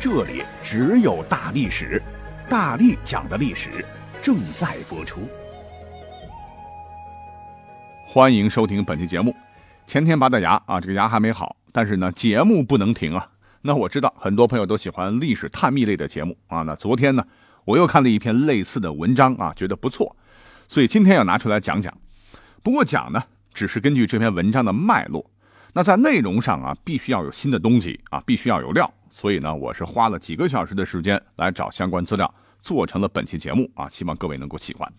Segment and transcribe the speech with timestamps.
[0.00, 2.00] 这里只有大历史，
[2.48, 3.84] 大力讲的历史
[4.22, 5.22] 正在播出。
[8.06, 9.34] 欢迎收听本期节目。
[9.88, 13.28] 前天拔的牙啊，这个牙还没好，但是呢，节目不能停啊。
[13.62, 16.62] 那我知道很多朋友都喜欢历史探秘类的节目啊。
[16.62, 17.24] 那昨天呢，
[17.64, 20.14] 我又看了一篇类似的文章啊，觉得不错，
[20.68, 21.92] 所以今天要拿出来讲讲。
[22.62, 25.28] 不过讲呢，只是根据这篇文章的脉络。
[25.78, 28.92] 那在内容上啊，必须要有新的东西啊，必须要有料。
[29.12, 34.92] 所以呢，我是花了几个小时的时间来找相关资料，做成了本期节目啊，希望各位能够喜欢。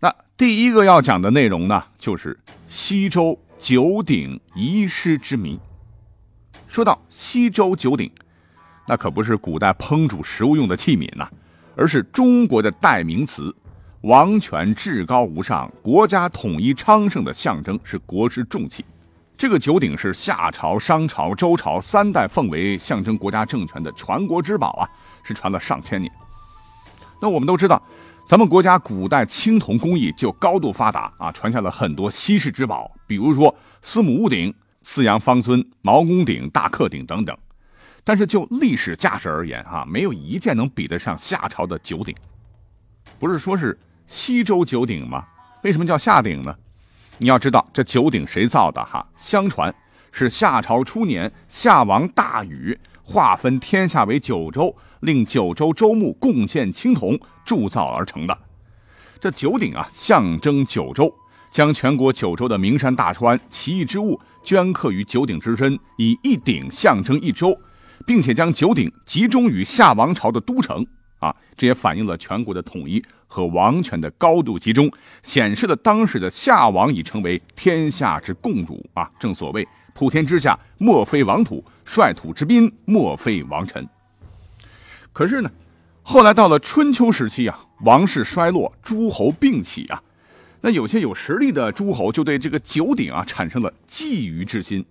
[0.00, 5.56] 那第一个要讲的内容呢，就是西周九鼎遗失之谜。
[6.66, 8.10] 说到西周九鼎，
[8.88, 11.28] 那可不是古代烹煮食物用的器皿呐，
[11.76, 13.54] 而是中国的代名词，
[14.00, 18.84] 王权至高无上、国家统一昌盛的象征，是国之重器。
[19.36, 24.88] 这个九鼎是夏朝、商朝、周朝三代奉为象征国家政权的传国之宝啊，
[25.24, 26.10] 是传了上千年。
[27.20, 27.82] 那我们都知道，
[28.26, 37.36] 咱们国家古代青铜工艺就高度发达啊，传下了很多稀世之宝，比如说司母戊鼎、四羊方尊、毛公鼎、大克鼎等等。
[38.04, 42.14] 但是就历史价值而言啊，没有一件能比得上夏朝的九鼎。
[43.18, 43.76] 不是说是
[44.06, 45.24] 西周九鼎吗？
[45.62, 46.54] 为什么叫夏鼎呢？
[47.18, 49.06] 你要知道这九鼎谁造的哈？
[49.16, 49.72] 相传
[50.10, 58.36] 是夏朝初年夏王大禹划分天下为九州，令九州州牧贡献青铜铸造而成的。
[59.20, 61.14] 这九鼎啊，象征九州，
[61.50, 67.56] 将全国九州的名山大川、奇异之物镌刻于九鼎之身，以一鼎象征一州，
[68.04, 70.84] 并且将九鼎集中于夏王朝的都城。
[71.20, 73.02] 啊，这也反映了全国的统一
[73.34, 74.88] 和王权的高度集中，
[75.24, 79.10] 显示了当时的夏王已成为天下之共主啊！
[79.18, 83.84] 正所谓普天之下莫非王土，率土之滨莫非王臣。
[85.12, 85.50] 可是呢，
[86.04, 90.00] 后来到了春秋时期啊，王室衰落，诸侯并起啊，
[90.60, 94.86] 那有些有实力的诸侯就对这个九鼎啊产生了觊觎之心。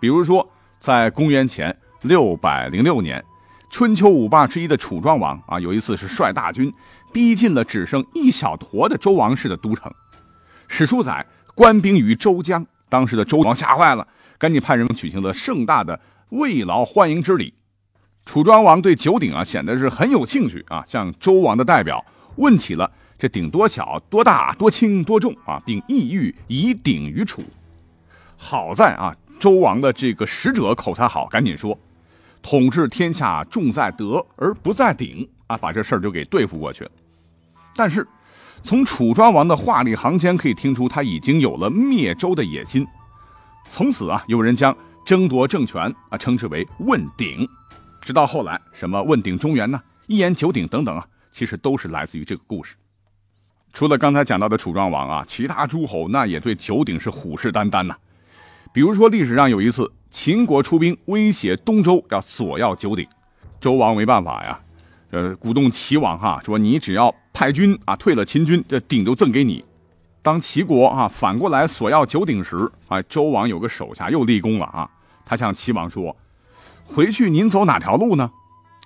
[0.00, 3.22] 比如说，在公元前六百零六年。
[3.72, 6.70] 春秋五霸之一的楚庄王啊，有一次是率大军
[7.10, 9.90] 逼近了只剩一小坨的周王室的都城。
[10.68, 14.06] 史书载官兵于周江，当时的周王吓坏了，
[14.36, 17.54] 赶紧派人们举行了盛大的慰劳欢迎之礼。
[18.26, 22.04] 楚庄王对九鼎啊显得是很有兴趣啊，向周王的代表
[22.36, 27.42] 问起了这鼎多小、多大、多轻、多重啊，并意欲以鼎于楚。
[28.36, 31.78] 好在啊，周王的这个使者口才好，赶紧说。
[32.42, 36.90] 统治天下重在德而不在鼎啊，把这事儿就给对付过去了。
[37.74, 38.06] 但是，
[38.62, 42.86] 从楚庄王的话里行间可以听出，他已经有了灭周的野心。
[43.70, 44.76] 从此啊，有人将
[45.06, 47.48] 争夺政权啊称之为问鼎。
[48.00, 49.80] 直到后来，什么问鼎中原呢？
[50.08, 52.74] 一言九鼎等等啊，其实都是来自于这个故事。
[53.72, 57.96] 除了刚才讲到的楚庄王啊，其他诸侯那也对九鼎是虎视眈眈呐。
[58.72, 63.08] 比如说，历史上有一次，秦国出兵威胁东周，要索要九鼎，
[63.58, 64.60] 周王没办法呀，
[65.10, 69.64] 呃，鼓动齐王哈，说你只要派军啊，退了秦军，这鼎就赠给你。
[70.20, 74.88] 当齐国啊反过来索要九鼎时，啊，周王有个手下又立功了啊，
[75.24, 76.14] 他向齐王说
[76.84, 78.30] ：“回去您走哪条路呢？”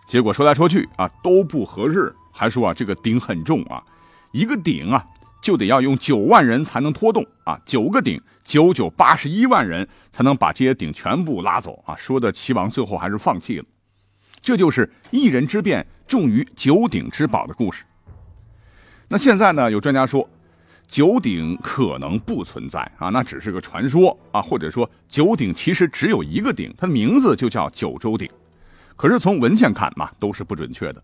[0.06, 3.82] 结果说来说去啊都不合适，还说啊这个鼎很重啊，
[4.30, 5.04] 一个鼎啊。
[5.46, 11.94] 就得要用九万人才能拖动啊，九个鼎，九九八十一万人才能把这些鼎全部拉走啊！
[11.94, 13.64] 说的齐王最后还是放弃了。
[14.40, 17.84] 这就是一人之变重于九鼎之宝的故事。
[19.06, 20.28] 那现在呢，有专家说，
[20.88, 28.28] 九鼎可能不存在啊，那只是个传说啊，或者说九鼎其实只有一个鼎，它的名字就叫九州鼎。
[28.96, 31.00] 可是从文献看嘛，都是不准确的。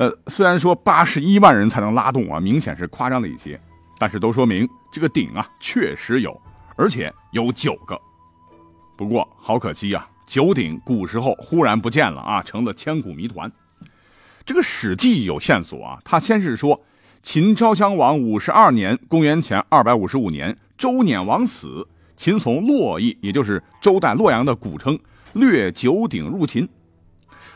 [0.00, 3.60] 呃，虽然说八十一万人才能拉动啊，明显是夸张了一些，
[3.98, 6.34] 但是都说明这个鼎啊确实有，
[6.74, 8.00] 而且有九个。
[8.96, 13.52] 不过好可惜啊，九鼎古时候忽然不见了啊，成了千古谜团。
[14.46, 16.80] 这个《史记》有线索啊，他先是说
[17.22, 21.86] 秦昭襄王五十二年（公元前二百五十五年），周辇王死，
[22.16, 24.98] 秦从洛邑，也就是周代洛阳的古称，
[25.34, 26.66] 掠九鼎入秦。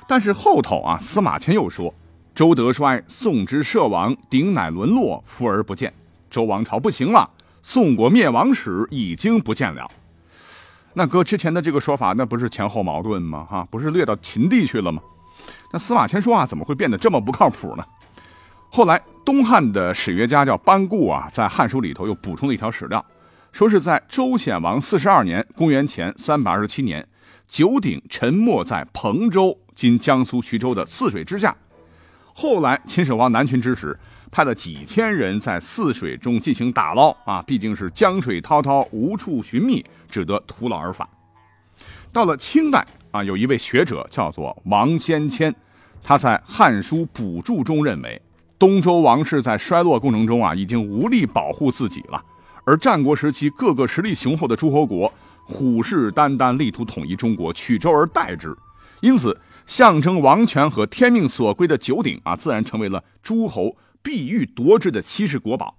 [0.07, 1.93] 但是后头啊，司马迁又说，
[2.35, 5.93] 周德衰，宋之社亡，鼎乃沦落，复而不见。
[6.29, 7.31] 周王朝不行了，
[7.63, 9.89] 宋国灭亡史已经不见了。
[10.95, 13.47] 那搁之前的这个说法，那不是前后矛盾吗？
[13.49, 15.01] 哈，不是略到秦地去了吗？
[15.73, 17.85] 那司马迁说话怎么会变得这么不靠谱呢？
[18.69, 23.05] 后来东汉的史学家叫班固啊，在《汉书》里头又补充了一条史料，
[23.53, 27.07] 说是在周显王四十二年（公元前三百二十七年）。
[27.47, 31.55] 九鼎沉没在彭州（今江苏徐州）的泗水之下。
[32.37, 33.97] 后来秦始皇南巡之时，
[34.29, 41.09] 派了几千人在泗水中进行打捞啊，毕竟是江水滔滔，无处寻觅，只得徒劳而返。
[42.13, 45.55] 到了清代啊，有一位学者叫做王先谦，
[46.03, 48.21] 他在《汉书补注》中认为，
[48.59, 52.21] 东周王室在衰落过程中啊，已经无力保护自己了，
[52.65, 55.13] 而战国时期各个实力雄厚的诸侯国。
[55.47, 58.57] 虎视眈眈，力图统一中国，取周而代之，
[59.01, 65.77] 因此象征王权和天命所归的九鼎啊，自然成为了诸侯必欲夺之的稀世国宝。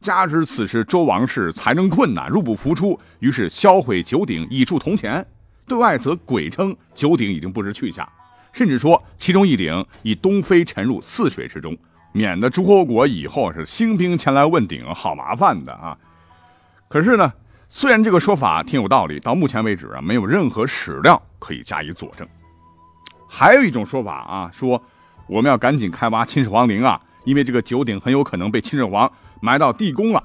[0.00, 5.26] 加之此时周王室财政困难，入不敷出，于是销毁九鼎，以铸铜钱。
[5.66, 8.08] 对外则鬼称九鼎已经不知去向，
[8.52, 11.76] 甚至说其中一鼎以东飞沉入泗水之中，
[12.12, 15.98] 免得诸侯国以后是兴兵前来问鼎，好麻烦的啊。
[16.88, 17.32] 可是呢？
[17.70, 22.26] 虽然这个说法挺有道理，到目前为止啊，没有任何史料可以加以佐证。
[23.28, 24.82] 还有一种说法啊，说
[25.26, 29.10] 我们要赶紧开挖秦始皇陵啊，因为这个九鼎很有可能被秦始皇
[29.40, 30.22] 埋到地宫了。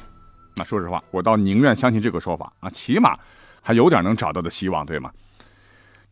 [0.56, 3.18] 那说实话，我倒宁愿相信这个说法啊，起码
[3.62, 5.12] 还有点能找到的希望，对吗？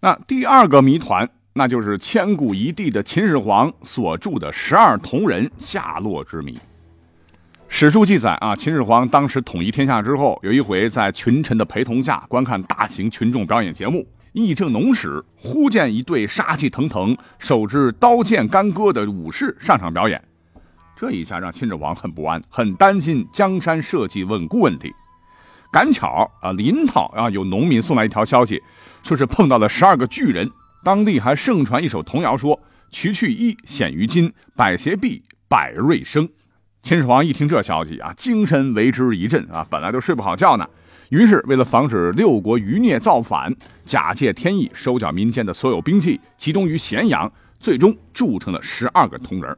[0.01, 6.57] 那第二个谜团，那就是千古一帝的秦始皇所著的《十二铜人》下落之谜。
[7.67, 20.23] 史书记载啊，秦始皇当时统一天下之后，有一回在群臣的陪同下观看大型群众表演节目，议政农时，忽见一对杀气腾腾、手持刀剑干戈的武士上场表演，
[20.95, 24.93] 这一下让秦始皇很不安，很担心江山社稷稳固问题。
[25.71, 28.61] 赶巧啊，临洮啊有农民送来一条消息，
[29.03, 30.49] 说是碰到了十二个巨人，
[30.83, 36.27] 当地还盛传一首童谣，说“渠去一显于金，百邪避，百瑞生”。
[36.83, 40.67] 秦始皇一听这消息啊，精神为之一振啊，本来都睡不好觉呢。
[41.11, 43.53] 于是为了防止六国余孽造反，
[43.85, 47.29] 假借天意收缴民间的所有兵器，集中于咸阳，
[47.59, 49.57] 最终铸成了十二个铜人。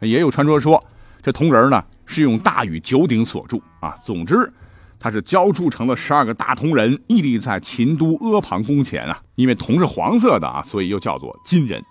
[0.00, 0.82] 也有传说说，
[1.22, 3.96] 这铜人呢是用大禹九鼎所铸啊。
[4.04, 4.52] 总之，
[5.00, 9.18] 他是浇铸成了十二个大铜人，屹立在秦都阿房宫前啊。
[9.36, 11.80] 因为铜是黄色的啊，所以又叫做金人。《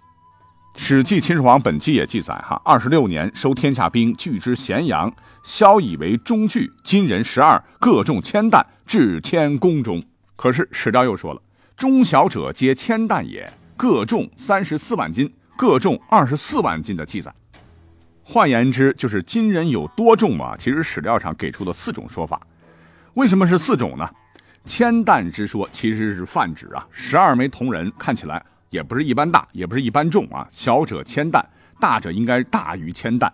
[0.75, 5.11] 史记·秦始皇本纪》也记载：哈，二十六年收天下兵，聚之咸阳，
[5.43, 10.03] 萧以为中具，金人十二，各重千担，至千宫中。
[10.35, 11.41] 可是史料又说了，
[11.77, 17.33] 中小者皆千担也，各重三十四万斤，各重二十四万斤的记载。
[18.21, 20.57] 换言之，就是金人有多重啊？
[20.59, 22.41] 其实史料上给出了四种说法。
[23.13, 24.09] 为什么是四种呢？
[24.65, 28.45] 千担之说其实是泛指啊，十二枚铜人看起来。
[28.71, 31.45] 也不是一般大，也不是一般重啊，小者千担，
[31.79, 33.31] 大者应该大于千担。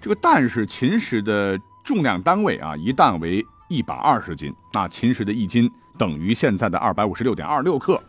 [0.00, 8.02] 这个担是秦时的重量单位啊，一担为一百二十斤，那秦时的一斤等于现在的二百五十六点二六克。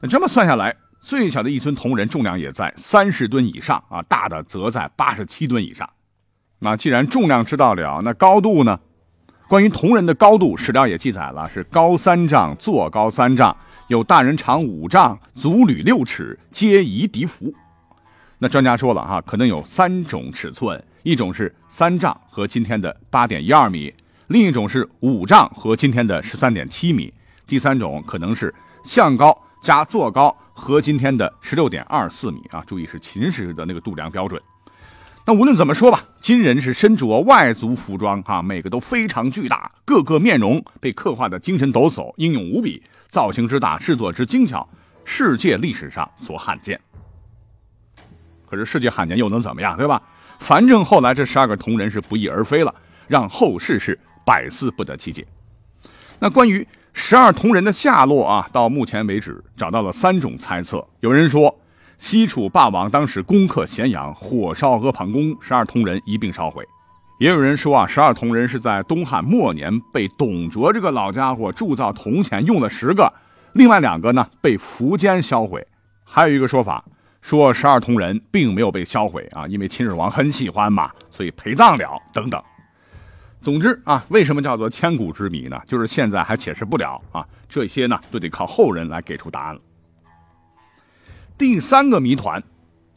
[0.00, 5.88] 那这么算下来，最小的一尊铜人重量也在三十吨以上啊，大的则在八十七吨以上。
[6.58, 8.78] 那既然重量知道了，那高度呢？
[9.48, 13.56] 关于铜人的高度，史料也记载了，是高三丈，坐高三丈。
[13.88, 17.52] 有大人长五丈，足履六尺，皆宜敌服。
[18.38, 23.92] 那专家说了哈，可能有三种尺寸：一种是三丈和今天的八点一二米，
[24.30, 27.12] 另一种是五丈和今天的十三点七米，
[27.48, 32.62] 第三种可能是向高加坐高和今天的十六点二四米啊。
[32.64, 34.40] 注意是秦时的那个度量标准。
[35.26, 42.80] 那无论怎么说吧，金人是身着外族服装啊，每个都非常巨大，各个面容被刻画的精神抖擞，英勇无比。
[43.08, 44.68] 造型之大，制作之精巧，
[45.04, 46.80] 世界历史上所罕见。
[48.46, 50.00] 可是世界罕见又能怎么样，对吧？
[50.38, 52.72] 反正后来这十二个铜人是不翼而飞了，
[53.08, 53.98] 让后世是
[54.30, 55.26] 百思不得其解。
[56.20, 60.86] 那关于十二铜人的下落啊，到目前为止找到了三种猜测。
[61.00, 61.58] 有人说，
[61.98, 66.64] 西楚霸王当时攻克咸阳，火烧阿房宫，十二铜人一并烧毁。
[67.18, 73.12] 也有人说啊，十二铜人是在东汉末年被董卓这个老家伙铸造铜钱用了十个，
[73.54, 75.66] 另外两个呢被苻坚销毁。
[76.04, 76.84] 还有一个说法
[77.20, 82.40] 说十二铜人并没有被销毁啊，因为秦始皇很喜欢嘛，所以陪葬了等等。
[83.40, 85.58] 总之啊，为什么叫做千古之谜呢？
[85.66, 89.60] 就是现在还解释不了啊，这些呢都得靠后人来给出答案了。
[91.38, 92.42] 第三个谜团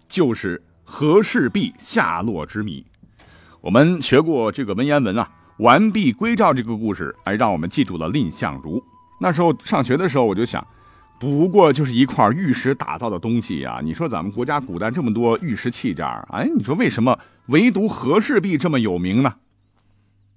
[0.09, 2.85] 就是和氏璧下落之谜。
[3.61, 8.83] 我们学过这个文言文啊，“完璧归赵”这个故事，哎，让我们记住了蔺相如。
[9.21, 10.67] 那时候上学的时候，我就想，
[11.17, 13.79] 不过就是一块玉石打造的东西呀。
[13.81, 19.33] 你说咱们国家古代这么多玉石器件，哎，你说为什么唯独和氏璧这么有名呢？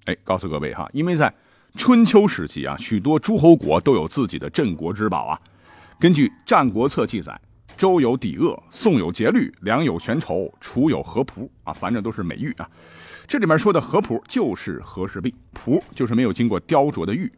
[0.07, 1.33] 哎，告诉各位哈，因为在
[1.75, 5.39] 春秋时期啊，许多诸侯国都有自己的镇国之宝啊。
[5.99, 7.39] 根据《战国策》记载，
[7.75, 12.69] 周有砥箌，宋有节律，梁有悬绸，楚有合蒲啊，反正都是美玉啊。
[13.27, 17.25] 这里面说的合蒲就是和氏璧，蒲就是没有经过雕琢的玉。《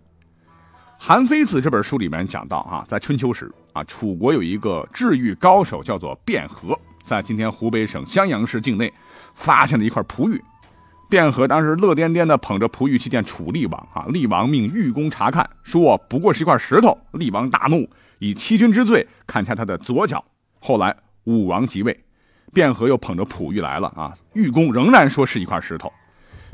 [0.99, 8.93] 韩非子》这本书里面讲到啊，在春秋时啊，楚国有一个制玉高手叫做卞和，在今天湖北省襄阳市境内
[9.33, 10.39] 发现了一块璞玉。
[11.09, 16.97] 卞和当时乐颠颠的捧着璞玉去见楚厉王啊，厉王命玉工查看，说不过是一块石头。
[17.13, 17.89] 厉王大怒，
[18.19, 20.23] 以欺君之罪砍下他的左脚。
[20.59, 21.99] 后来武王即位。
[22.51, 24.11] 卞和又捧着璞玉来了啊！
[24.33, 25.91] 玉工仍然说是一块石头。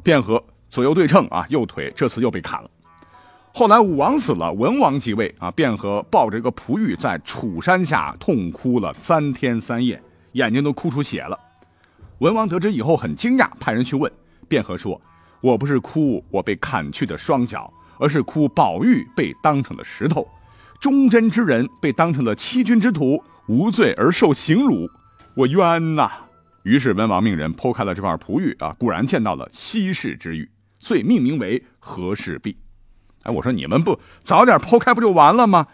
[0.04, 2.70] 卞和左右对称啊，右腿这次又被砍了。
[3.54, 10.02] 后来武王死了，文王即位啊，卞和抱着一个璞玉在楚山下痛哭了三天三夜，
[10.34, 11.40] 眼睛都哭出血了。
[12.18, 14.12] 文王得知以后很惊讶，派人去问
[14.48, 15.00] 卞和说
[15.42, 20.28] ：“我不是哭我被砍去的双脚，而是哭宝玉被当成了石头，
[20.80, 24.90] 忠贞之人被当成了欺君之徒，无罪而受刑辱。”
[25.36, 26.10] 我冤呐！
[26.64, 30.50] 于是文王命人剖开了这块璞玉啊，果然见到了稀世之玉，
[30.80, 32.58] 遂命名为和氏璧。
[33.24, 35.68] 哎，我说你们不早点剖开不就完了吗？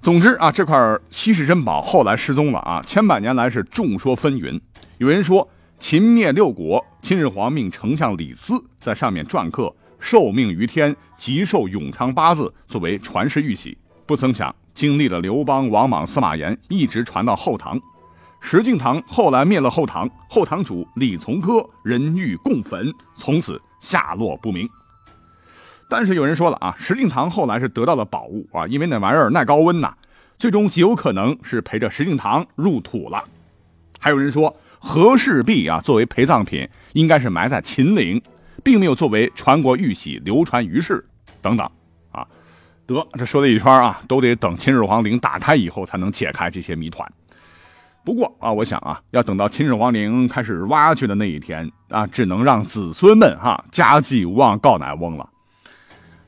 [0.00, 4.58] 总之啊，这块稀世珍宝后来失踪了啊，千百年来是众说纷纭。
[4.96, 5.46] 有人说
[5.80, 13.76] 秦灭六国，秦始皇命丞相李斯在上面篆刻“受命于天，即受永昌”八字作为传世玉玺。
[14.04, 17.80] 不曾想，经历了刘邦、王莽、司马炎，一直传到后唐。
[18.42, 24.68] 石敬瑭后来灭了后唐，后唐主李从珂人欲供坟，从此下落不明。
[25.88, 29.94] 但是有人说了啊，石敬瑭后来是得到了宝物啊，因为那玩意儿耐高温呐，
[30.36, 33.24] 最终极有可能是陪着石敬瑭入土了。
[33.98, 38.20] 还有人说和氏璧啊，作为陪葬品，应该是埋在秦陵，
[38.64, 41.04] 并没有作为传国玉玺流传于世。
[41.42, 41.70] 等等
[42.10, 42.26] 啊，
[42.86, 47.06] 得这说了一圈啊，都得等秦始皇陵打开以后才能解开这些谜团。
[48.02, 55.28] 不过啊，我想啊，要等到秦始皇陵开始挖掘的那一天啊，只能让子孙们哈家祭无忘告乃翁了。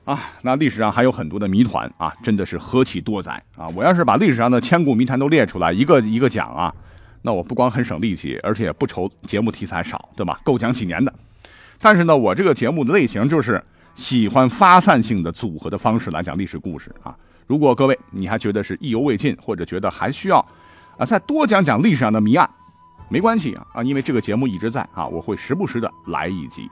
[0.05, 3.69] 啊，那历史上还有很多的谜团啊，真的是何其多哉啊！
[3.77, 6.75] 我要是把历史上的千古谜团都列出来，一个一个讲啊，
[7.23, 10.41] 那我不光很省力气，而且不愁节目题材少，对吧？
[10.45, 11.15] 够讲几年的。
[11.79, 13.63] 但是呢，我这个节目的类型就是
[13.95, 17.17] 喜欢发散性的组合的方式来讲历史故事啊。
[17.47, 20.39] 如果各位你还觉得是意犹未尽，或者觉得还需要。
[20.99, 22.49] 啊，再多讲讲历史上的谜案，
[23.09, 26.69] 没关系啊啊，因为这个节目一直在啊，我会时不时的来一集。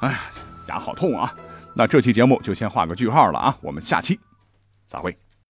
[0.00, 0.20] 哎呀，
[0.68, 1.32] 牙好痛啊！
[1.74, 4.18] 那这期节目就先画个句号了啊，我们下期
[4.86, 5.16] 再会。